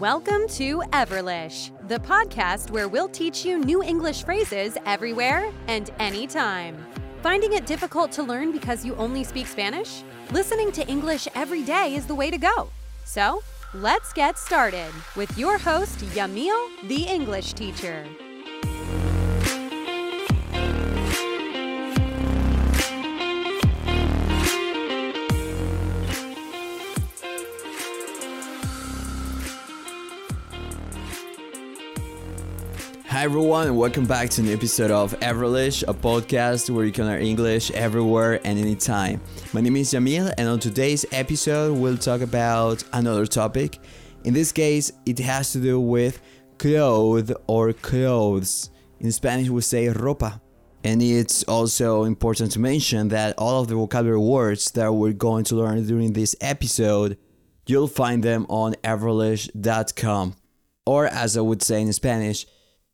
Welcome 0.00 0.46
to 0.48 0.82
Everlish, 0.92 1.70
the 1.88 1.98
podcast 2.00 2.70
where 2.70 2.86
we'll 2.86 3.08
teach 3.08 3.46
you 3.46 3.58
new 3.58 3.82
English 3.82 4.24
phrases 4.24 4.76
everywhere 4.84 5.50
and 5.68 5.90
anytime. 5.98 6.76
Finding 7.22 7.54
it 7.54 7.64
difficult 7.64 8.12
to 8.12 8.22
learn 8.22 8.52
because 8.52 8.84
you 8.84 8.94
only 8.96 9.24
speak 9.24 9.46
Spanish? 9.46 10.02
Listening 10.32 10.70
to 10.72 10.86
English 10.86 11.28
every 11.34 11.62
day 11.62 11.94
is 11.94 12.04
the 12.04 12.14
way 12.14 12.30
to 12.30 12.36
go. 12.36 12.68
So, 13.06 13.42
let's 13.72 14.12
get 14.12 14.36
started 14.36 14.92
with 15.16 15.38
your 15.38 15.56
host, 15.56 16.00
Yamil, 16.00 16.88
the 16.88 17.04
English 17.04 17.54
teacher. 17.54 18.04
Hi 33.16 33.24
everyone, 33.24 33.68
and 33.68 33.78
welcome 33.78 34.04
back 34.04 34.28
to 34.28 34.42
an 34.42 34.48
episode 34.50 34.90
of 34.90 35.18
Everlish, 35.20 35.82
a 35.88 35.94
podcast 35.94 36.68
where 36.68 36.84
you 36.84 36.92
can 36.92 37.06
learn 37.06 37.22
English 37.22 37.70
everywhere 37.70 38.46
and 38.46 38.58
anytime. 38.58 39.22
My 39.54 39.62
name 39.62 39.76
is 39.76 39.94
Jamil, 39.94 40.34
and 40.36 40.46
on 40.46 40.60
today's 40.60 41.06
episode, 41.12 41.78
we'll 41.78 41.96
talk 41.96 42.20
about 42.20 42.84
another 42.92 43.24
topic. 43.24 43.78
In 44.24 44.34
this 44.34 44.52
case, 44.52 44.92
it 45.06 45.18
has 45.20 45.50
to 45.52 45.60
do 45.60 45.80
with 45.80 46.20
clothes 46.58 47.32
or 47.46 47.72
clothes. 47.72 48.68
In 49.00 49.10
Spanish, 49.10 49.48
we 49.48 49.62
say 49.62 49.86
ropa. 49.86 50.38
And 50.84 51.00
it's 51.00 51.42
also 51.44 52.04
important 52.04 52.52
to 52.52 52.58
mention 52.58 53.08
that 53.08 53.34
all 53.38 53.62
of 53.62 53.68
the 53.68 53.76
vocabulary 53.76 54.20
words 54.20 54.72
that 54.72 54.92
we're 54.92 55.14
going 55.14 55.44
to 55.44 55.56
learn 55.56 55.86
during 55.86 56.12
this 56.12 56.36
episode, 56.42 57.16
you'll 57.66 57.88
find 57.88 58.22
them 58.22 58.44
on 58.50 58.74
everlish.com. 58.84 60.34
Or 60.84 61.06
as 61.06 61.38
I 61.38 61.40
would 61.40 61.62
say 61.62 61.80
in 61.80 61.94
Spanish, 61.94 62.44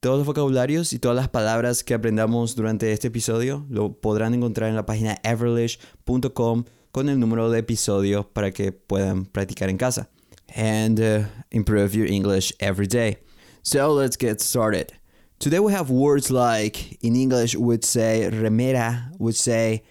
Todos 0.00 0.16
los 0.16 0.26
vocabularios 0.26 0.94
y 0.94 0.98
todas 0.98 1.14
las 1.14 1.28
palabras 1.28 1.84
que 1.84 1.92
aprendamos 1.92 2.56
durante 2.56 2.90
este 2.90 3.08
episodio 3.08 3.66
lo 3.68 3.92
podrán 4.00 4.32
encontrar 4.32 4.70
en 4.70 4.74
la 4.74 4.86
página 4.86 5.18
everlish.com 5.22 6.64
con 6.90 7.10
el 7.10 7.20
número 7.20 7.50
de 7.50 7.58
episodio 7.58 8.26
para 8.32 8.50
que 8.50 8.72
puedan 8.72 9.26
practicar 9.26 9.68
en 9.68 9.76
casa 9.76 10.08
and 10.56 10.98
uh, 11.00 11.26
improve 11.50 11.94
your 11.94 12.06
English 12.06 12.50
every 12.60 12.86
day. 12.86 13.18
So 13.62 13.92
let's 13.92 14.16
get 14.16 14.40
started. 14.40 14.90
Today 15.38 15.60
we 15.60 15.74
have 15.74 15.90
words 15.90 16.30
like 16.30 16.96
in 17.02 17.14
English 17.14 17.54
would 17.54 17.84
say 17.84 18.26
remera, 18.32 19.12
would 19.18 19.36
say 19.36 19.82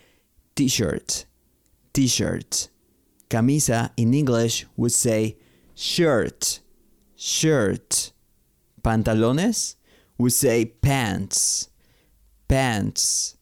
t-shirt, 0.56 1.28
t-shirt. 1.94 2.70
Camisa 3.30 3.92
in 3.96 4.16
English 4.16 4.66
would 4.76 4.92
say 4.92 5.38
shirt, 5.76 6.62
shirt. 7.16 8.12
Pantalones 8.82 9.76
we 10.20 10.30
say 10.30 10.66
pants, 10.66 11.70
pants. 12.48 13.38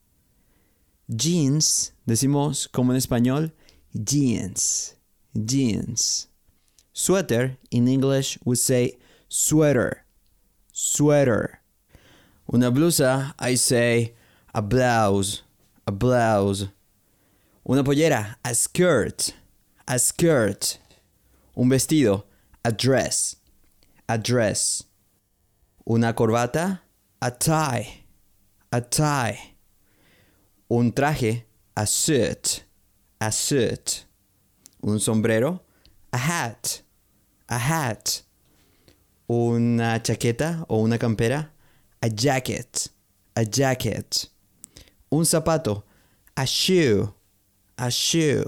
Jeans, 1.13 1.91
decimos 2.07 2.71
como 2.71 2.91
en 2.91 2.97
español, 2.97 3.51
jeans, 4.03 4.95
jeans. 5.33 6.27
Sweater, 6.93 7.57
in 7.71 7.87
English, 7.87 8.37
we 8.45 8.55
say 8.55 8.97
sweater, 9.27 10.03
sweater. 10.71 11.61
Una 12.53 12.71
blusa, 12.71 13.33
I 13.39 13.55
say 13.55 14.13
a 14.53 14.61
blouse, 14.61 15.41
a 15.87 15.91
blouse. 15.91 16.67
Una 17.67 17.83
pollera, 17.83 18.35
a 18.45 18.53
skirt, 18.53 19.33
a 19.87 19.97
skirt. 19.97 20.77
Un 21.55 21.69
vestido, 21.69 22.23
a 22.63 22.71
dress, 22.71 23.37
a 24.07 24.17
dress. 24.17 24.83
Una 25.89 26.13
corbata, 26.13 26.81
a 27.21 27.31
tie, 27.31 28.03
a 28.71 28.81
tie. 28.81 29.37
Un 30.67 30.91
traje, 30.91 31.45
a 31.75 31.85
suit, 31.85 32.65
a 33.21 33.31
suit. 33.31 34.05
Un 34.81 34.99
sombrero, 34.99 35.61
a 36.11 36.17
hat, 36.17 36.83
a 37.47 37.55
hat. 37.55 38.25
Una 39.29 40.01
chaqueta 40.01 40.65
o 40.67 40.81
una 40.81 40.97
campera, 40.97 41.53
a 42.01 42.09
jacket, 42.09 42.89
a 43.33 43.45
jacket. 43.45 44.29
Un 45.09 45.23
zapato, 45.23 45.85
a 46.35 46.43
shoe, 46.45 47.13
a 47.77 47.89
shoe. 47.89 48.43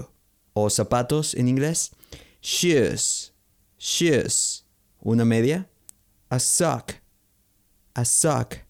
O 0.52 0.68
zapatos 0.68 1.34
en 1.34 1.48
inglés, 1.48 1.90
shoes, 2.42 3.32
shoes. 3.78 4.62
Una 5.02 5.24
media, 5.24 5.66
a 6.30 6.38
sock, 6.38 6.99
a 7.94 8.04
sock. 8.04 8.60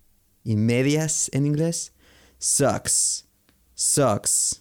Y 0.45 0.55
medias 0.55 1.29
en 1.33 1.45
inglés, 1.45 1.91
socks, 2.39 3.25
socks. 3.75 4.61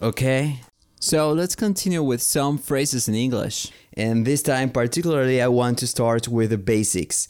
Okay? 0.00 0.60
So 1.00 1.32
let's 1.32 1.56
continue 1.56 2.02
with 2.02 2.22
some 2.22 2.58
phrases 2.58 3.08
in 3.08 3.14
English. 3.14 3.70
And 3.96 4.24
this 4.24 4.42
time, 4.42 4.70
particularly, 4.70 5.42
I 5.42 5.48
want 5.48 5.78
to 5.78 5.86
start 5.86 6.28
with 6.28 6.50
the 6.50 6.58
basics 6.58 7.28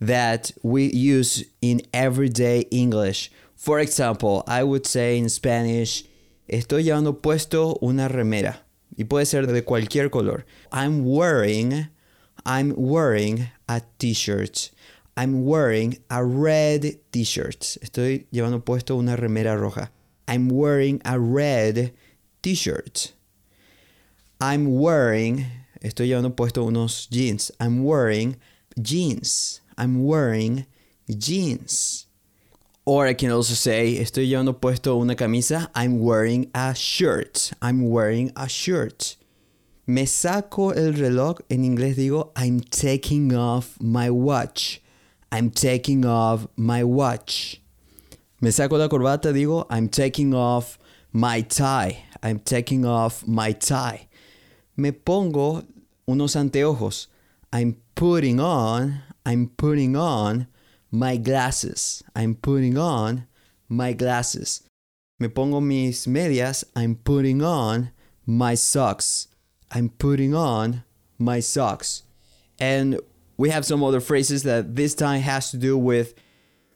that 0.00 0.52
we 0.62 0.92
use 0.92 1.44
in 1.60 1.82
everyday 1.92 2.60
English. 2.70 3.30
For 3.56 3.80
example, 3.80 4.44
I 4.46 4.62
would 4.62 4.86
say 4.86 5.18
in 5.18 5.28
Spanish, 5.28 6.04
estoy 6.48 6.84
llevando 6.84 7.20
puesto 7.20 7.78
una 7.82 8.08
remera. 8.08 8.58
Y 8.96 9.04
puede 9.04 9.26
ser 9.26 9.46
de 9.46 9.62
cualquier 9.62 10.10
color. 10.10 10.44
I'm 10.70 11.04
wearing, 11.04 11.88
I'm 12.44 12.74
wearing 12.76 13.48
a 13.68 13.82
t-shirt. 13.98 14.70
I'm 15.18 15.44
wearing 15.44 15.98
a 16.08 16.24
red 16.24 17.00
t-shirt. 17.10 17.76
Estoy 17.82 18.28
llevando 18.30 18.64
puesto 18.64 18.96
una 18.96 19.16
remera 19.16 19.58
roja. 19.58 19.90
I'm 20.28 20.48
wearing 20.48 21.02
a 21.04 21.18
red 21.18 21.92
t-shirt. 22.40 23.14
I'm 24.40 24.78
wearing, 24.78 25.44
estoy 25.82 26.06
llevando 26.06 26.36
puesto 26.36 26.64
unos 26.64 27.08
jeans. 27.10 27.50
I'm 27.58 27.82
wearing 27.82 28.36
jeans. 28.80 29.60
I'm 29.76 30.04
wearing 30.04 30.66
jeans. 31.08 32.06
Or 32.84 33.08
I 33.08 33.14
can 33.14 33.32
also 33.32 33.54
say, 33.54 33.98
estoy 33.98 34.28
llevando 34.28 34.60
puesto 34.60 35.00
una 35.00 35.16
camisa. 35.16 35.68
I'm 35.74 35.98
wearing 35.98 36.48
a 36.54 36.76
shirt. 36.76 37.50
I'm 37.60 37.90
wearing 37.90 38.30
a 38.36 38.48
shirt. 38.48 39.16
Me 39.84 40.06
saco 40.06 40.70
el 40.70 40.92
reloj. 40.92 41.40
En 41.50 41.64
inglés 41.64 41.96
digo, 41.96 42.30
I'm 42.36 42.60
taking 42.60 43.34
off 43.34 43.80
my 43.80 44.10
watch. 44.10 44.80
I'm 45.30 45.50
taking 45.50 46.04
off 46.04 46.46
my 46.56 46.84
watch. 46.84 47.60
Me 48.40 48.50
saco 48.50 48.76
la 48.76 48.88
corbata, 48.88 49.32
digo, 49.32 49.66
I'm 49.68 49.88
taking 49.88 50.32
off 50.34 50.78
my 51.12 51.40
tie. 51.42 52.04
I'm 52.22 52.38
taking 52.38 52.84
off 52.84 53.26
my 53.26 53.52
tie. 53.52 54.08
Me 54.76 54.92
pongo 54.92 55.64
unos 56.08 56.36
anteojos. 56.36 57.08
I'm 57.52 57.76
putting 57.94 58.40
on, 58.40 59.02
I'm 59.26 59.48
putting 59.56 59.96
on 59.96 60.46
my 60.90 61.16
glasses. 61.16 62.02
I'm 62.14 62.34
putting 62.34 62.78
on 62.78 63.26
my 63.68 63.92
glasses. 63.92 64.62
Me 65.18 65.28
pongo 65.28 65.60
mis 65.60 66.06
medias. 66.06 66.64
I'm 66.76 66.94
putting 66.94 67.42
on 67.42 67.90
my 68.24 68.54
socks. 68.54 69.28
I'm 69.70 69.88
putting 69.88 70.34
on 70.34 70.84
my 71.18 71.40
socks. 71.40 72.04
And 72.58 73.00
we 73.38 73.50
have 73.50 73.64
some 73.64 73.82
other 73.82 74.00
phrases 74.00 74.42
that 74.42 74.74
this 74.74 74.94
time 74.94 75.22
has 75.22 75.50
to 75.52 75.56
do 75.56 75.78
with 75.78 76.14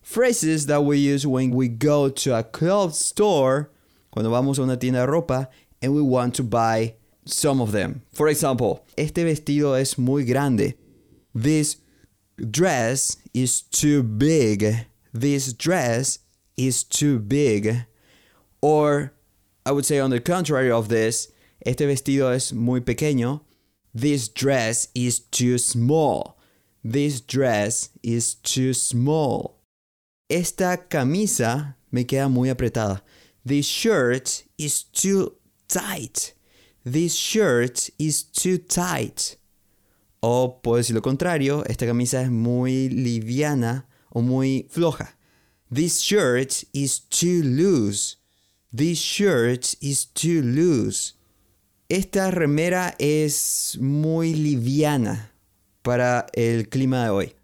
phrases 0.01 0.67
that 0.67 0.85
we 0.85 0.97
use 0.97 1.27
when 1.27 1.51
we 1.51 1.69
go 1.69 2.09
to 2.09 2.35
a 2.35 2.45
clothes 2.45 2.99
store, 2.99 3.71
cuando 4.13 4.31
vamos 4.31 4.59
a 4.59 4.63
una 4.63 4.77
tienda 4.77 5.05
de 5.05 5.13
ropa, 5.13 5.49
and 5.83 5.93
we 5.93 6.01
want 6.01 6.35
to 6.37 6.43
buy 6.45 6.95
some 7.27 7.61
of 7.61 7.73
them. 7.73 8.03
For 8.13 8.29
example, 8.29 8.87
este 8.97 9.17
vestido 9.17 9.79
es 9.79 9.99
muy 9.99 10.25
grande. 10.25 10.75
This 11.35 11.77
dress 12.51 13.17
is 13.35 13.61
too 13.63 14.03
big. 14.05 14.87
This 15.13 15.53
dress 15.53 16.21
is 16.57 16.85
too 16.85 17.19
big. 17.19 17.87
Or 18.61 19.13
I 19.67 19.73
would 19.73 19.85
say 19.85 19.99
on 19.99 20.11
the 20.11 20.21
contrary 20.21 20.71
of 20.71 20.89
this, 20.89 21.33
este 21.67 21.81
vestido 21.81 22.33
es 22.33 22.53
muy 22.53 22.81
pequeño. 22.81 23.41
This 23.93 24.29
dress 24.29 24.89
is 24.95 25.19
too 25.19 25.59
small. 25.59 26.39
This 26.85 27.21
dress 27.21 27.91
is 28.03 28.35
too 28.35 28.75
small. 28.75 29.63
Esta 30.29 30.77
camisa 30.89 31.77
me 31.93 32.05
queda 32.05 32.29
muy 32.29 32.49
apretada. 32.49 33.03
This 33.45 33.67
shirt 33.67 34.43
is 34.59 34.83
too 34.83 35.37
tight. 35.69 36.35
This 36.85 37.15
shirt 37.15 37.89
is 38.01 38.25
too 38.25 38.59
tight. 38.59 39.37
O 40.25 40.61
puedo 40.61 40.79
decir 40.79 40.95
lo 40.95 41.03
contrario, 41.03 41.63
esta 41.69 41.87
camisa 41.87 42.23
es 42.23 42.31
muy 42.31 42.89
liviana 42.89 43.85
o 44.13 44.21
muy 44.21 44.67
floja. 44.69 45.15
This 45.71 46.01
shirt 46.01 46.65
is 46.75 46.99
too 46.99 47.43
loose. 47.45 48.17
This 48.73 48.99
shirt 48.99 49.77
is 49.81 50.07
too 50.07 50.43
loose. 50.43 51.15
Esta 51.89 52.33
remera 52.33 52.97
es 52.99 53.79
muy 53.81 54.35
liviana 54.35 55.32
para 55.83 56.27
el 56.35 56.65
clima 56.65 57.05
de 57.05 57.11
hoy. 57.11 57.35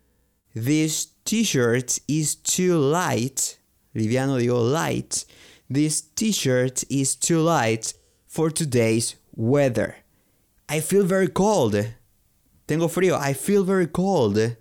This 0.55 1.07
t-shirt 1.25 1.99
is 2.09 2.35
too 2.35 2.79
light. 2.79 3.59
Liviano 3.95 4.39
digo 4.41 4.61
light. 4.73 5.25
This 5.71 6.01
t-shirt 6.01 6.85
is 6.89 7.15
too 7.15 7.41
light 7.41 7.95
for 8.27 8.51
today's 8.51 9.17
weather. 9.35 9.97
I 10.69 10.81
feel 10.81 11.05
very 11.05 11.29
cold. 11.29 11.75
Tengo 12.67 12.89
frío. 12.89 13.19
I 13.19 13.33
feel 13.33 13.65
very 13.65 13.87
cold. 13.87 14.57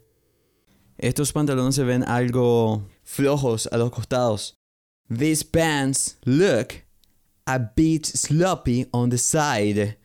Estos 1.01 1.31
pantalones 1.31 1.75
se 1.75 1.83
ven 1.83 2.03
algo 2.03 2.83
flojos 3.05 3.67
a 3.71 3.77
los 3.77 3.91
costados. 3.91 4.53
These 5.09 5.43
pants 5.43 6.17
look 6.25 6.83
a 7.45 7.59
bit 7.59 8.05
sloppy 8.05 8.87
on 8.93 9.09
the 9.09 9.17
side. 9.17 9.95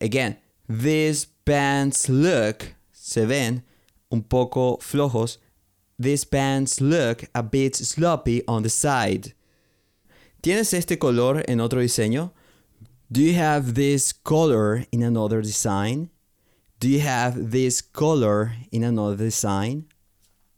Again, 0.00 0.36
these 0.68 1.26
pants 1.44 2.08
look, 2.08 2.74
se 3.10 3.26
ven 3.26 3.64
un 4.12 4.22
poco 4.22 4.78
flojos. 4.80 5.38
These 5.98 6.24
pants 6.24 6.80
look 6.80 7.24
a 7.34 7.42
bit 7.42 7.74
sloppy 7.74 8.42
on 8.46 8.62
the 8.62 8.70
side. 8.70 9.34
¿Tienes 10.42 10.72
este 10.72 10.96
color 10.96 11.44
en 11.48 11.60
otro 11.60 11.80
diseño? 11.82 12.30
Do 13.10 13.20
you 13.20 13.34
have 13.34 13.74
this 13.74 14.12
color 14.12 14.86
in 14.92 15.02
another 15.02 15.42
design? 15.42 16.10
Do 16.78 16.88
you 16.88 17.00
have 17.00 17.50
this 17.50 17.82
color 17.82 18.52
in 18.70 18.84
another 18.84 19.16
design? 19.16 19.86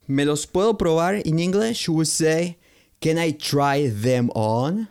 ¿Me 0.06 0.24
los 0.24 0.44
puedo 0.46 0.76
probar? 0.76 1.22
In 1.24 1.38
English, 1.38 1.88
we 1.88 2.04
say, 2.04 2.58
Can 3.00 3.18
I 3.18 3.32
try 3.32 3.88
them 3.88 4.30
on? 4.34 4.88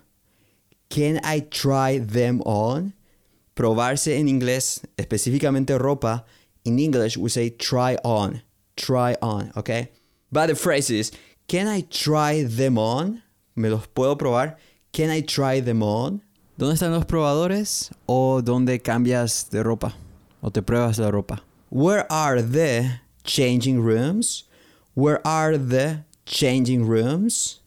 Can 0.90 1.22
I 1.24 1.42
try 1.42 2.00
them 2.00 2.42
on? 2.42 2.94
Probarse 3.56 4.18
en 4.18 4.28
inglés, 4.28 4.82
específicamente 4.98 5.78
ropa, 5.78 6.26
in 6.66 6.80
English 6.80 7.18
we 7.18 7.30
say 7.30 7.50
try 7.50 7.98
on. 8.04 8.42
Try 8.76 9.16
on, 9.22 9.52
okay? 9.56 9.92
But 10.32 10.48
the 10.48 10.56
phrase 10.56 10.90
is, 10.90 11.12
Can 11.48 11.68
I 11.68 11.82
try 11.82 12.44
them 12.44 12.78
on? 12.78 13.24
¿Me 13.56 13.70
los 13.70 13.86
puedo 13.88 14.18
probar? 14.18 14.56
Can 14.94 15.10
I 15.10 15.22
try 15.22 15.60
them 15.60 15.84
on? 15.84 16.22
¿Dónde 16.58 16.76
están 16.76 16.92
los 16.92 17.06
probadores? 17.06 17.92
¿O 18.08 18.42
dónde 18.42 18.82
cambias 18.82 19.50
de 19.50 19.64
ropa? 19.64 19.94
¿O 20.42 20.50
te 20.50 20.62
pruebas 20.62 21.00
la 21.00 21.12
ropa? 21.12 21.42
Where 21.70 22.06
are 22.12 22.42
the 22.42 23.02
changing 23.24 23.82
rooms? 23.82 24.46
Where 24.94 25.26
are 25.28 25.58
the 25.58 26.06
changing 26.26 26.88
rooms? 26.88 27.60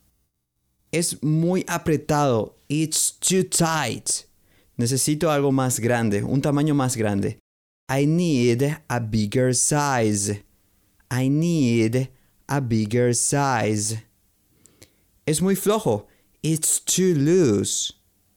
Es 0.91 1.21
muy 1.21 1.63
apretado. 1.67 2.53
It's 2.69 3.11
too 3.11 3.43
tight. 3.43 4.25
Necesito 4.77 5.29
algo 5.29 5.51
más 5.51 5.79
grande, 5.79 6.23
un 6.23 6.41
tamaño 6.41 6.73
más 6.73 6.97
grande. 6.97 7.37
I 7.87 8.05
need 8.05 8.77
a 8.89 8.99
bigger 8.99 9.53
size. 9.53 10.41
I 11.11 11.27
need 11.27 12.09
a 12.49 12.61
bigger 12.61 13.13
size. 13.13 14.01
Es 15.27 15.41
muy 15.41 15.55
flojo. 15.55 16.07
It's 16.41 16.79
too 16.79 17.13
loose 17.13 17.93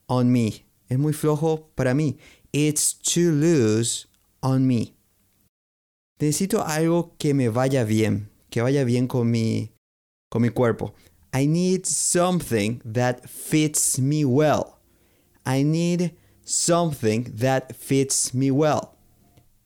on 0.08 0.30
me. 0.30 0.64
Es 0.90 0.98
muy 0.98 1.12
flojo 1.12 1.64
para 1.76 1.94
mí. 1.94 2.18
It's 2.52 2.92
too 2.92 3.32
loose 3.32 4.06
on 4.42 4.66
me. 4.66 4.94
Necesito 6.20 6.62
algo 6.66 7.12
que 7.18 7.32
me 7.32 7.48
vaya 7.48 7.84
bien, 7.84 8.28
que 8.50 8.60
vaya 8.60 8.84
bien 8.84 9.06
con 9.06 9.30
mi, 9.30 9.70
con 10.30 10.42
mi 10.42 10.50
cuerpo. 10.50 10.94
I 11.32 11.46
need 11.46 11.86
something 11.86 12.82
that 12.84 13.28
fits 13.28 13.98
me 13.98 14.24
well. 14.24 14.78
I 15.46 15.62
need 15.62 16.12
something 16.44 17.32
that 17.36 17.74
fits 17.76 18.34
me 18.34 18.50
well. 18.50 18.97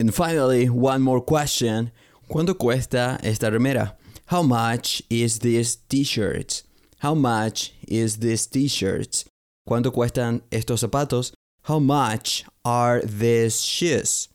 And 0.02 0.12
finally, 0.12 0.68
one 0.68 1.00
more 1.00 1.20
question. 1.20 1.92
¿Cuánto 2.28 2.58
cuesta 2.58 3.20
esta 3.22 3.52
remera? 3.52 3.92
How 4.26 4.42
much 4.42 5.00
is 5.08 5.38
this 5.38 5.76
t-shirt? 5.76 6.64
How 6.98 7.14
much 7.14 7.72
is 7.86 8.16
this 8.16 8.48
t-shirt? 8.48 9.22
¿Cuánto 9.68 9.92
cuestan 9.92 10.42
estos 10.50 10.80
zapatos? 10.80 11.34
How 11.62 11.78
much 11.78 12.44
are 12.64 13.00
these 13.02 13.62
shoes? 13.62 14.28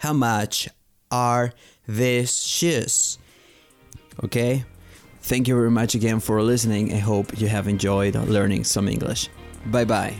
How 0.00 0.12
much 0.12 0.68
are 1.10 1.54
these 1.88 2.44
shoes? 2.44 3.16
Okay? 4.22 4.66
Thank 5.22 5.48
you 5.48 5.56
very 5.56 5.70
much 5.70 5.94
again 5.94 6.20
for 6.20 6.42
listening. 6.42 6.92
I 6.92 6.98
hope 6.98 7.40
you 7.40 7.48
have 7.48 7.68
enjoyed 7.68 8.16
learning 8.16 8.64
some 8.64 8.88
English. 8.88 9.30
Bye 9.64 9.86
bye. 9.86 10.14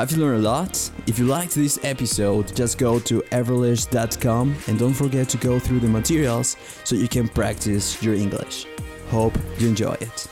Have 0.00 0.12
you 0.12 0.16
learned 0.16 0.46
a 0.46 0.48
lot? 0.48 0.90
If 1.06 1.18
you 1.18 1.26
liked 1.26 1.54
this 1.54 1.78
episode, 1.82 2.56
just 2.56 2.78
go 2.78 2.98
to 3.00 3.20
everlish.com 3.32 4.56
and 4.66 4.78
don't 4.78 4.94
forget 4.94 5.28
to 5.28 5.36
go 5.36 5.58
through 5.58 5.80
the 5.80 5.88
materials 5.88 6.56
so 6.84 6.96
you 6.96 7.06
can 7.06 7.28
practice 7.28 8.02
your 8.02 8.14
English. 8.14 8.64
Hope 9.10 9.36
you 9.58 9.68
enjoy 9.68 9.92
it. 10.00 10.26